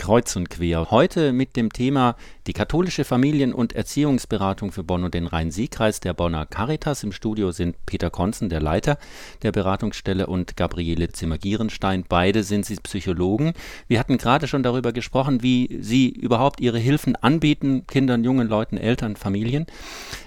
Kreuz 0.00 0.34
und 0.34 0.48
quer. 0.48 0.90
Heute 0.90 1.34
mit 1.34 1.56
dem 1.56 1.70
Thema 1.70 2.16
die 2.46 2.54
katholische 2.54 3.04
Familien- 3.04 3.52
und 3.52 3.74
Erziehungsberatung 3.74 4.72
für 4.72 4.82
Bonn 4.82 5.04
und 5.04 5.12
den 5.12 5.26
Rhein-Sieg-Kreis 5.26 6.00
der 6.00 6.14
Bonner 6.14 6.46
Caritas. 6.46 7.04
Im 7.04 7.12
Studio 7.12 7.52
sind 7.52 7.76
Peter 7.84 8.08
Konzen, 8.08 8.48
der 8.48 8.62
Leiter 8.62 8.96
der 9.42 9.52
Beratungsstelle, 9.52 10.26
und 10.26 10.56
Gabriele 10.56 11.10
Zimmer-Gierenstein. 11.10 12.06
Beide 12.08 12.44
sind 12.44 12.64
sie 12.64 12.76
Psychologen. 12.76 13.52
Wir 13.88 13.98
hatten 13.98 14.16
gerade 14.16 14.48
schon 14.48 14.62
darüber 14.62 14.92
gesprochen, 14.92 15.42
wie 15.42 15.78
sie 15.82 16.08
überhaupt 16.08 16.60
ihre 16.60 16.78
Hilfen 16.78 17.14
anbieten, 17.16 17.86
Kindern, 17.86 18.24
jungen 18.24 18.48
Leuten, 18.48 18.78
Eltern, 18.78 19.16
Familien. 19.16 19.66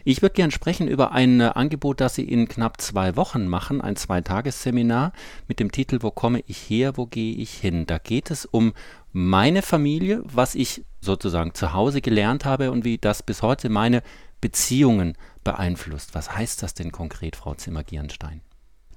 Ich 0.03 0.21
würde 0.21 0.35
gerne 0.35 0.51
sprechen 0.51 0.87
über 0.87 1.13
ein 1.13 1.41
Angebot, 1.41 1.99
das 1.99 2.13
sie 2.13 2.25
in 2.25 2.47
knapp 2.47 2.79
zwei 2.79 3.15
Wochen 3.15 3.47
machen, 3.47 3.81
ein 3.81 3.95
Zweitagesseminar 3.95 5.13
mit 5.47 5.59
dem 5.59 5.71
Titel 5.71 5.97
Wo 6.01 6.11
komme 6.11 6.43
ich 6.45 6.69
her, 6.69 6.95
wo 6.95 7.07
gehe 7.07 7.33
ich 7.35 7.53
hin? 7.53 7.87
Da 7.87 7.97
geht 7.97 8.29
es 8.29 8.45
um 8.45 8.73
meine 9.13 9.61
Familie, 9.61 10.21
was 10.25 10.55
ich 10.55 10.83
sozusagen 10.99 11.53
zu 11.53 11.73
Hause 11.73 12.01
gelernt 12.01 12.45
habe 12.45 12.71
und 12.71 12.83
wie 12.83 12.97
das 12.97 13.23
bis 13.23 13.41
heute 13.41 13.69
meine 13.69 14.01
Beziehungen 14.41 15.15
beeinflusst. 15.43 16.15
Was 16.15 16.35
heißt 16.35 16.63
das 16.63 16.73
denn 16.73 16.91
konkret, 16.91 17.35
Frau 17.35 17.53
Zimmer-Gierenstein? 17.53 18.41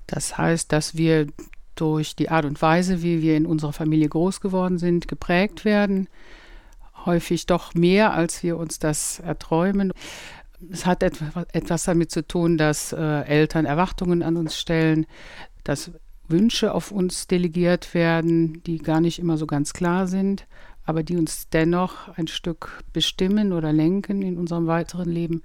Das 0.07 0.39
heißt, 0.39 0.73
dass 0.73 0.97
wir 0.97 1.27
durch 1.75 2.17
die 2.17 2.31
Art 2.31 2.47
und 2.47 2.61
Weise, 2.63 3.03
wie 3.03 3.21
wir 3.21 3.37
in 3.37 3.47
unserer 3.47 3.73
Familie 3.73 4.09
groß 4.09 4.41
geworden 4.41 4.79
sind, 4.79 5.07
geprägt 5.07 5.65
werden. 5.65 6.09
Häufig 7.05 7.47
doch 7.47 7.75
mehr, 7.75 8.15
als 8.15 8.43
wir 8.43 8.57
uns 8.57 8.79
das 8.79 9.21
erträumen. 9.21 9.93
Es 10.71 10.87
hat 10.87 11.03
etwas 11.03 11.85
damit 11.85 12.11
zu 12.11 12.27
tun, 12.27 12.57
dass 12.57 12.93
äh, 12.93 13.21
Eltern 13.23 13.67
Erwartungen 13.67 14.23
an 14.23 14.37
uns 14.37 14.59
stellen, 14.59 15.07
dass 15.65 15.91
Wünsche 16.29 16.75
auf 16.75 16.91
uns 16.91 17.27
delegiert 17.27 17.95
werden, 17.95 18.63
die 18.65 18.79
gar 18.79 19.01
nicht 19.01 19.19
immer 19.19 19.37
so 19.39 19.47
ganz 19.47 19.73
klar 19.73 20.07
sind, 20.07 20.47
aber 20.85 21.03
die 21.03 21.17
uns 21.17 21.49
dennoch 21.49 22.09
ein 22.17 22.29
Stück 22.29 22.83
bestimmen 22.93 23.53
oder 23.53 23.73
lenken 23.73 24.23
in 24.23 24.39
unserem 24.39 24.67
weiteren 24.67 25.11
Leben. 25.11 25.43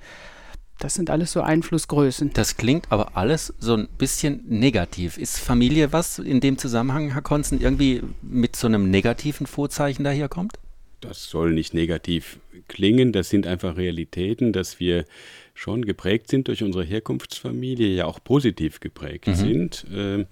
Das 0.82 0.96
sind 0.96 1.12
alles 1.12 1.32
so 1.32 1.42
Einflussgrößen. 1.42 2.32
Das 2.34 2.58
klingt 2.58 2.92
aber 2.92 3.16
alles 3.16 3.54
so 3.60 3.76
ein 3.76 3.88
bisschen 4.00 4.44
negativ. 4.48 5.20
Ist 5.20 5.40
Familie 5.40 5.94
was 5.94 6.18
in 6.18 6.40
dem 6.40 6.58
Zusammenhang, 6.58 7.12
Herr 7.12 7.22
Konzen, 7.22 7.62
irgendwie 7.62 8.02
mit 8.24 8.56
so 8.56 8.66
einem 8.66 8.90
negativen 8.90 9.46
Vorzeichen 9.46 10.04
daherkommt? 10.04 10.58
Das 11.00 11.30
soll 11.30 11.52
nicht 11.54 11.76
negativ 11.76 12.40
klingen. 12.68 13.12
Das 13.12 13.30
sind 13.30 13.46
einfach 13.46 13.78
Realitäten, 13.78 14.54
dass 14.54 14.80
wir 14.80 15.06
schon 15.54 15.86
geprägt 15.86 16.30
sind 16.30 16.48
durch 16.48 16.64
unsere 16.64 16.84
Herkunftsfamilie, 16.84 17.88
ja 17.90 18.06
auch 18.06 18.24
positiv 18.24 18.80
geprägt 18.80 19.28
mhm. 19.28 19.36
sind. 19.36 19.86
Äh, 19.94 20.26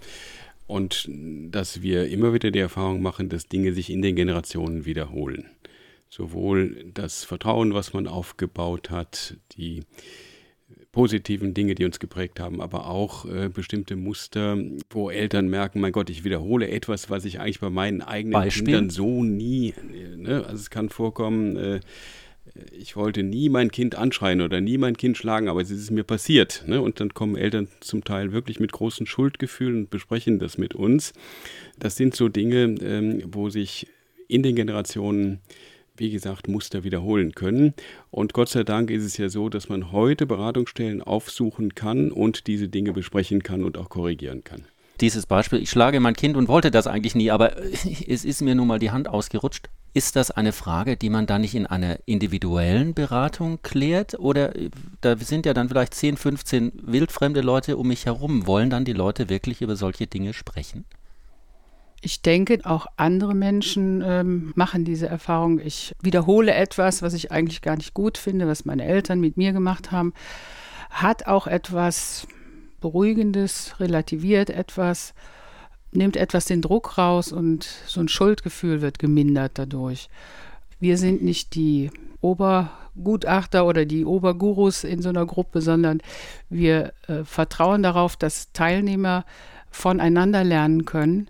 und 0.70 1.10
dass 1.10 1.82
wir 1.82 2.08
immer 2.10 2.32
wieder 2.32 2.52
die 2.52 2.60
Erfahrung 2.60 3.02
machen, 3.02 3.28
dass 3.28 3.48
Dinge 3.48 3.74
sich 3.74 3.90
in 3.90 4.04
den 4.04 4.16
Generationen 4.16 4.86
wiederholen. 4.86 5.46
Sowohl 6.10 6.92
das 6.94 7.24
Vertrauen, 7.24 7.74
was 7.74 7.94
man 7.94 8.08
aufgebaut 8.08 8.92
hat, 8.92 9.38
die 9.58 9.82
positiven 10.92 11.56
Dinge, 11.56 11.74
die 11.74 11.86
uns 11.86 12.00
geprägt 12.00 12.40
haben, 12.40 12.62
aber 12.62 12.88
auch 12.88 13.26
äh, 13.26 13.50
bestimmte 13.50 13.96
Muster, 13.96 14.58
wo 14.92 15.10
Eltern 15.10 15.48
merken, 15.48 15.80
mein 15.80 15.92
Gott, 15.92 16.12
ich 16.12 16.24
wiederhole 16.24 16.68
etwas, 16.70 17.10
was 17.10 17.26
ich 17.26 17.40
eigentlich 17.40 17.60
bei 17.60 17.72
meinen 17.72 18.04
eigenen 18.04 18.34
Beispiel? 18.34 18.66
Kindern 18.66 18.90
so 18.92 19.24
nie, 19.24 19.74
ne? 20.18 20.46
also 20.46 20.56
es 20.56 20.70
kann 20.70 20.90
vorkommen, 20.90 21.56
äh, 21.58 21.80
ich 22.72 22.96
wollte 22.96 23.24
nie 23.24 23.50
mein 23.50 23.72
Kind 23.72 23.96
anschreien 23.96 24.42
oder 24.42 24.62
nie 24.62 24.78
mein 24.78 24.98
Kind 24.98 25.18
schlagen, 25.18 25.48
aber 25.48 25.62
es 25.62 25.70
ist 25.70 25.92
mir 25.92 26.04
passiert. 26.04 26.64
Ne? 26.68 26.82
Und 26.82 27.00
dann 27.00 27.14
kommen 27.14 27.36
Eltern 27.36 27.68
zum 27.80 28.04
Teil 28.04 28.32
wirklich 28.32 28.60
mit 28.60 28.72
großen 28.72 29.06
Schuldgefühlen 29.06 29.82
und 29.82 29.90
besprechen 29.90 30.40
das 30.40 30.58
mit 30.58 30.76
uns. 30.76 31.14
Das 31.78 31.96
sind 31.96 32.16
so 32.16 32.30
Dinge, 32.30 32.76
ähm, 32.82 33.24
wo 33.32 33.50
sich 33.50 33.88
in 34.28 34.44
den 34.44 34.56
Generationen 34.56 35.40
wie 36.00 36.12
gesagt, 36.12 36.48
Muster 36.48 36.86
wiederholen 36.86 37.34
können. 37.34 37.74
Und 38.10 38.32
Gott 38.32 38.48
sei 38.48 38.64
Dank 38.64 38.90
ist 38.90 39.04
es 39.04 39.18
ja 39.18 39.28
so, 39.28 39.50
dass 39.50 39.68
man 39.68 39.92
heute 39.92 40.26
Beratungsstellen 40.26 41.02
aufsuchen 41.02 41.76
kann 41.76 42.10
und 42.10 42.48
diese 42.48 42.70
Dinge 42.70 42.94
besprechen 42.94 43.44
kann 43.44 43.66
und 43.66 43.78
auch 43.78 43.90
korrigieren 43.90 44.46
kann 44.46 44.64
dieses 45.02 45.26
Beispiel, 45.26 45.62
ich 45.62 45.70
schlage 45.70 46.00
mein 46.00 46.16
Kind 46.16 46.36
und 46.36 46.48
wollte 46.48 46.72
das 46.72 46.88
eigentlich 46.88 47.16
nie, 47.16 47.32
aber 47.32 47.56
es 48.08 48.26
ist 48.26 48.42
mir 48.42 48.56
nun 48.56 48.68
mal 48.68 48.80
die 48.80 48.92
Hand 48.92 49.08
ausgerutscht. 49.08 49.70
Ist 49.94 50.16
das 50.16 50.30
eine 50.30 50.52
Frage, 50.52 50.98
die 50.98 51.10
man 51.10 51.26
dann 51.26 51.42
nicht 51.42 51.56
in 51.56 51.66
einer 51.66 51.98
individuellen 52.06 52.94
Beratung 52.94 53.60
klärt? 53.64 54.20
Oder 54.20 54.56
äh, 54.56 54.70
da 55.02 55.18
sind 55.18 55.46
ja 55.46 55.54
dann 55.54 55.70
vielleicht 55.70 55.94
10, 55.94 56.18
15 56.18 56.72
wildfremde 56.84 57.42
Leute 57.42 57.78
um 57.78 57.88
mich 57.88 58.06
herum. 58.06 58.46
Wollen 58.46 58.70
dann 58.70 58.86
die 58.86 58.94
Leute 58.94 59.30
wirklich 59.30 59.62
über 59.62 59.76
solche 59.76 60.06
Dinge 60.06 60.34
sprechen? 60.34 60.86
Ich 62.02 62.22
denke, 62.22 62.60
auch 62.64 62.86
andere 62.96 63.36
Menschen 63.36 64.02
ähm, 64.06 64.54
machen 64.56 64.86
diese 64.86 65.08
Erfahrung. 65.08 65.60
Ich 65.60 65.94
wiederhole 66.02 66.54
etwas, 66.54 67.02
was 67.02 67.14
ich 67.14 67.32
eigentlich 67.32 67.62
gar 67.62 67.76
nicht 67.76 67.94
gut 67.94 68.18
finde, 68.18 68.48
was 68.48 68.66
meine 68.66 68.86
Eltern 68.86 69.20
mit 69.20 69.36
mir 69.36 69.52
gemacht 69.52 69.92
haben. 69.92 70.14
Hat 70.92 71.28
auch 71.28 71.46
etwas 71.46 72.28
Beruhigendes, 72.80 73.80
relativiert 73.80 74.50
etwas, 74.50 75.14
nimmt 75.92 76.18
etwas 76.18 76.46
den 76.46 76.62
Druck 76.62 76.98
raus 76.98 77.32
und 77.32 77.64
so 77.64 78.00
ein 78.00 78.08
Schuldgefühl 78.08 78.82
wird 78.82 79.00
gemindert 79.00 79.54
dadurch. 79.56 80.10
Wir 80.80 80.98
sind 80.98 81.24
nicht 81.24 81.56
die 81.56 81.92
Obergutachter 82.22 83.66
oder 83.66 83.86
die 83.86 84.06
Obergurus 84.06 84.84
in 84.84 85.02
so 85.02 85.10
einer 85.10 85.26
Gruppe, 85.26 85.62
sondern 85.62 86.02
wir 86.50 86.94
äh, 87.08 87.24
vertrauen 87.24 87.84
darauf, 87.84 88.16
dass 88.18 88.52
Teilnehmer 88.54 89.26
voneinander 89.72 90.44
lernen 90.44 90.86
können 90.86 91.30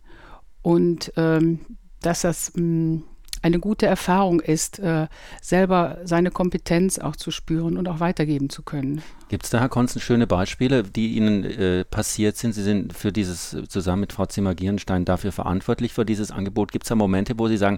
und 0.61 1.13
ähm, 1.15 1.59
dass 2.01 2.21
das 2.21 2.53
mh, 2.55 2.63
mm, 2.63 3.03
eine 3.41 3.59
gute 3.59 3.85
Erfahrung 3.85 4.39
ist, 4.39 4.79
äh, 4.79 5.07
selber 5.41 5.97
seine 6.03 6.31
Kompetenz 6.31 6.99
auch 6.99 7.15
zu 7.15 7.31
spüren 7.31 7.77
und 7.77 7.87
auch 7.87 7.99
weitergeben 7.99 8.49
zu 8.49 8.63
können. 8.63 9.01
Gibt 9.29 9.45
es 9.45 9.49
da, 9.49 9.59
Herr 9.59 9.69
Konzen, 9.69 10.01
schöne 10.01 10.27
Beispiele, 10.27 10.83
die 10.83 11.15
Ihnen 11.15 11.43
äh, 11.43 11.85
passiert 11.85 12.37
sind? 12.37 12.53
Sie 12.53 12.63
sind 12.63 12.93
für 12.93 13.11
dieses, 13.11 13.55
zusammen 13.67 14.01
mit 14.01 14.13
Frau 14.13 14.25
Zimmer-Gierenstein 14.25 15.05
dafür 15.05 15.31
verantwortlich, 15.31 15.93
für 15.93 16.05
dieses 16.05 16.31
Angebot. 16.31 16.71
Gibt 16.71 16.85
es 16.85 16.89
da 16.89 16.95
Momente, 16.95 17.37
wo 17.37 17.47
Sie 17.47 17.57
sagen, 17.57 17.77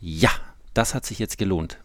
ja, 0.00 0.30
das 0.74 0.94
hat 0.94 1.04
sich 1.04 1.18
jetzt 1.18 1.38
gelohnt? 1.38 1.78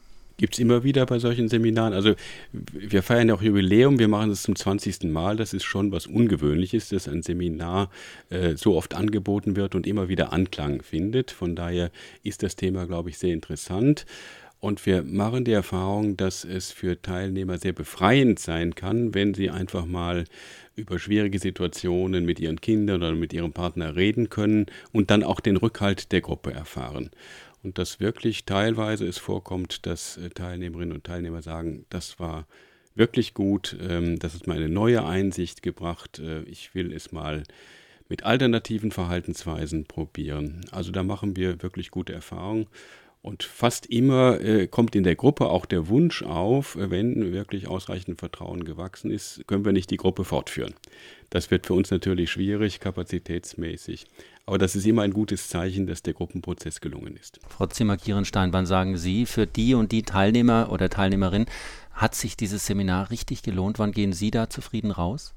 Gibt 0.44 0.56
es 0.56 0.60
immer 0.60 0.84
wieder 0.84 1.06
bei 1.06 1.20
solchen 1.20 1.48
Seminaren. 1.48 1.94
Also 1.94 2.16
wir 2.52 3.02
feiern 3.02 3.30
ja 3.30 3.36
auch 3.36 3.42
Jubiläum, 3.42 3.98
wir 3.98 4.10
machen 4.10 4.30
es 4.30 4.44
zum 4.44 4.58
20. 4.58 5.04
Mal. 5.04 5.38
Das 5.38 5.54
ist 5.54 5.64
schon 5.64 5.94
was 5.94 6.06
Ungewöhnliches, 6.06 6.90
dass 6.90 7.08
ein 7.08 7.22
Seminar 7.22 7.90
äh, 8.30 8.58
so 8.58 8.76
oft 8.76 8.94
angeboten 8.94 9.56
wird 9.56 9.74
und 9.74 9.88
immer 9.88 10.10
wieder 10.10 10.34
Anklang 10.34 10.82
findet. 10.82 11.32
Von 11.32 11.56
daher 11.56 11.92
ist 12.24 12.44
das 12.44 12.58
Thema, 12.58 12.88
glaube 12.88 13.10
ich, 13.10 13.20
sehr 13.20 13.32
interessant. 13.32 14.06
Und 14.60 14.86
wir 14.86 15.04
machen 15.04 15.46
die 15.46 15.54
Erfahrung, 15.54 16.18
dass 16.18 16.44
es 16.44 16.74
für 16.74 17.02
Teilnehmer 17.02 17.58
sehr 17.58 17.72
befreiend 17.72 18.38
sein 18.38 18.76
kann, 18.76 19.14
wenn 19.14 19.34
sie 19.34 19.50
einfach 19.50 19.86
mal 19.86 20.26
über 20.76 21.00
schwierige 21.00 21.40
Situationen 21.40 22.26
mit 22.26 22.42
ihren 22.42 22.60
Kindern 22.60 22.98
oder 23.02 23.14
mit 23.14 23.32
ihrem 23.32 23.54
Partner 23.54 23.96
reden 23.96 24.30
können 24.30 24.66
und 24.92 25.10
dann 25.10 25.24
auch 25.24 25.40
den 25.40 25.56
Rückhalt 25.56 26.12
der 26.12 26.20
Gruppe 26.20 26.52
erfahren 26.52 27.12
und 27.64 27.78
dass 27.78 28.00
wirklich 28.00 28.46
teilweise 28.46 29.08
es 29.08 29.18
vorkommt, 29.18 29.86
dass 29.86 30.18
äh, 30.18 30.30
Teilnehmerinnen 30.30 30.94
und 30.94 31.06
Teilnehmer 31.06 31.42
sagen, 31.42 31.86
das 31.90 32.20
war 32.20 32.46
wirklich 32.96 33.34
gut, 33.34 33.76
ähm, 33.82 34.20
das 34.20 34.36
hat 34.36 34.48
mir 34.48 34.54
eine 34.54 34.70
neue 34.70 35.06
Einsicht 35.06 35.64
gebracht, 35.64 36.20
äh, 36.20 36.44
ich 36.44 36.76
will 36.76 36.94
es 36.94 37.12
mal 37.12 37.44
mit 38.10 38.24
alternativen 38.24 38.92
Verhaltensweisen 38.92 39.86
probieren. 39.86 40.62
Also 40.72 40.92
da 40.92 41.04
machen 41.04 41.36
wir 41.36 41.64
wirklich 41.64 41.90
gute 41.90 42.14
Erfahrungen. 42.14 42.68
Und 43.24 43.44
fast 43.44 43.86
immer 43.86 44.42
äh, 44.42 44.68
kommt 44.68 44.98
in 44.98 45.06
der 45.06 45.16
Gruppe 45.16 45.48
auch 45.48 45.66
der 45.66 45.88
Wunsch 45.88 46.24
auf, 46.24 46.76
wenn 46.78 47.32
wirklich 47.32 47.68
ausreichend 47.70 48.20
Vertrauen 48.20 48.66
gewachsen 48.66 49.10
ist, 49.10 49.48
können 49.48 49.64
wir 49.64 49.72
nicht 49.72 49.92
die 49.92 49.98
Gruppe 49.98 50.26
fortführen. 50.26 50.74
Das 51.30 51.50
wird 51.50 51.66
für 51.66 51.74
uns 51.74 51.90
natürlich 51.90 52.30
schwierig, 52.30 52.82
kapazitätsmäßig. 52.82 54.08
Aber 54.46 54.58
das 54.58 54.76
ist 54.76 54.86
immer 54.86 55.04
ein 55.04 55.14
gutes 55.14 55.48
Zeichen, 55.48 55.88
dass 55.88 56.04
der 56.04 56.14
Gruppenprozess 56.14 56.82
gelungen 56.82 57.16
ist. 57.16 57.40
Frau 57.48 57.66
Zimmer-Kierenstein, 57.66 58.52
wann 58.52 58.66
sagen 58.66 58.98
Sie, 58.98 59.26
für 59.26 59.48
die 59.48 59.74
und 59.74 59.94
die 59.94 60.04
Teilnehmer 60.04 60.70
oder 60.70 60.90
Teilnehmerin 60.90 61.46
hat 61.94 62.16
sich 62.16 62.36
dieses 62.36 62.66
Seminar 62.66 63.10
richtig 63.10 63.42
gelohnt? 63.42 63.80
Wann 63.80 63.94
gehen 63.94 64.12
Sie 64.12 64.32
da 64.32 64.50
zufrieden 64.50 64.92
raus? 64.92 65.34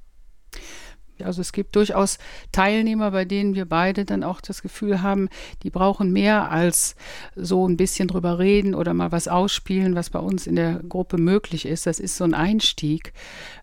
Also 1.23 1.41
es 1.41 1.53
gibt 1.53 1.77
durchaus 1.77 2.19
Teilnehmer, 2.53 3.11
bei 3.11 3.25
denen 3.25 3.55
wir 3.55 3.65
beide 3.65 4.05
dann 4.05 4.23
auch 4.23 4.41
das 4.41 4.63
Gefühl 4.63 5.03
haben, 5.03 5.29
die 5.63 5.71
brauchen 5.71 6.13
mehr 6.13 6.51
als 6.51 6.97
so 7.35 7.67
ein 7.67 7.77
bisschen 7.77 8.09
drüber 8.09 8.39
reden 8.39 8.75
oder 8.75 8.95
mal 8.95 9.13
was 9.13 9.29
ausspielen, 9.29 9.95
was 9.95 10.11
bei 10.11 10.19
uns 10.19 10.47
in 10.47 10.57
der 10.57 10.81
Gruppe 10.89 11.19
möglich 11.19 11.67
ist. 11.67 11.87
Das 11.87 12.01
ist 12.01 12.17
so 12.17 12.25
ein 12.25 12.35
Einstieg. 12.35 13.13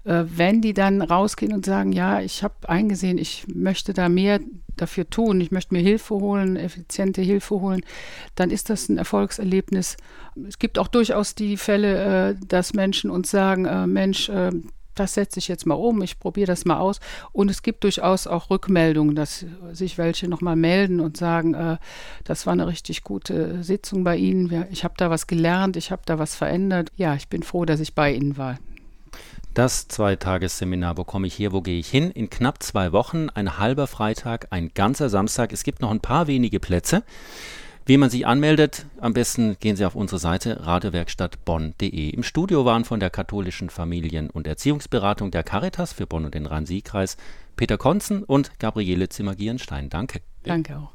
Äh, 0.04 0.24
wenn 0.26 0.62
die 0.62 0.74
dann 0.74 1.02
rausgehen 1.02 1.54
und 1.54 1.66
sagen, 1.66 1.92
ja, 1.92 2.22
ich 2.22 2.44
habe 2.44 2.68
eingesehen, 2.68 3.18
ich 3.18 3.46
möchte 3.48 3.94
da 3.94 4.10
mehr 4.10 4.40
dafür 4.76 5.10
tun, 5.10 5.40
ich 5.40 5.52
möchte 5.52 5.74
mir 5.74 5.82
Hilfe 5.82 6.16
holen, 6.16 6.56
effiziente 6.56 7.22
Hilfe 7.22 7.62
holen, 7.62 7.82
dann 8.36 8.50
ist 8.50 8.70
das 8.70 8.90
ein 8.90 8.98
Erfolgserlebnis. 8.98 9.98
Es 10.48 10.58
gibt 10.58 10.80
auch 10.80 10.88
durchaus 10.88 11.36
die 11.36 11.58
Fälle, 11.58 12.32
äh, 12.32 12.36
dass 12.48 12.74
Menschen 12.74 13.10
uns 13.10 13.30
sagen, 13.30 13.66
äh, 13.66 13.88
Mensch, 13.88 14.30
das 14.96 15.14
setze 15.14 15.40
ich 15.40 15.48
jetzt 15.48 15.66
mal 15.66 15.76
um, 15.76 16.02
ich 16.02 16.20
probiere 16.20 16.48
das 16.48 16.66
mal 16.66 16.80
aus. 16.80 17.00
Und 17.32 17.50
es 17.50 17.62
gibt 17.62 17.84
durchaus 17.84 18.28
auch 18.28 18.50
Rückmeldungen, 18.50 19.16
dass 19.16 19.46
sich 19.72 19.98
welche 19.98 20.28
nochmal 20.28 20.56
melden 20.56 21.00
und 21.00 21.18
sagen, 21.18 21.54
äh, 21.54 21.78
das 22.24 22.46
war 22.46 22.54
eine 22.54 22.68
richtig 22.68 23.04
gute 23.04 23.64
Sitzung 23.64 24.04
bei 24.04 24.18
Ihnen, 24.18 24.66
ich 24.72 24.84
habe 24.84 24.96
da 24.98 25.10
was 25.10 25.28
gelernt, 25.28 25.78
ich 25.78 25.92
habe 25.92 26.04
da 26.06 26.20
was 26.20 26.36
verändert. 26.36 26.92
Ja, 26.96 27.16
ich 27.16 27.28
bin 27.28 27.44
froh, 27.44 27.66
dass 27.66 27.80
ich 27.80 27.94
bei 27.96 28.14
Ihnen 28.14 28.38
war. 28.38 28.58
Das 29.54 29.88
Zweitagesseminar 29.88 30.96
bekomme 30.96 31.28
ich 31.28 31.36
hier, 31.36 31.52
wo 31.52 31.62
gehe 31.62 31.78
ich 31.78 31.88
hin? 31.88 32.10
In 32.10 32.32
knapp 32.32 32.64
zwei 32.64 32.92
Wochen, 32.92 33.30
ein 33.30 33.60
halber 33.60 33.86
Freitag, 33.86 34.48
ein 34.50 34.72
ganzer 34.74 35.10
Samstag. 35.10 35.54
Es 35.54 35.64
gibt 35.64 35.80
noch 35.80 35.92
ein 35.92 36.00
paar 36.00 36.26
wenige 36.26 36.60
Plätze. 36.60 37.04
Wie 37.86 37.98
man 37.98 38.10
sich 38.10 38.26
anmeldet, 38.26 38.86
am 39.02 39.12
besten 39.12 39.58
gehen 39.60 39.76
Sie 39.76 39.84
auf 39.84 39.96
unsere 39.96 40.18
Seite 40.18 40.66
radiowerkstattbonn.de. 40.66 42.12
Im 42.12 42.24
Studio 42.24 42.64
waren 42.64 42.86
von 42.86 43.02
der 43.02 43.10
katholischen 43.10 43.70
Familien- 43.70 44.30
und 44.30 44.48
Erziehungsberatung 44.48 45.32
der 45.32 45.44
Caritas 45.44 45.92
für 45.92 46.08
Bonn 46.08 46.24
und 46.24 46.34
den 46.34 46.46
Rhein-Sieg-Kreis 46.46 47.18
Peter 47.58 47.78
Konzen 47.78 48.24
und 48.24 48.58
Gabriele 48.58 49.10
Zimmer-Gierenstein. 49.10 49.90
Danke. 49.90 50.22
Danke 50.44 50.78
auch. 50.78 50.94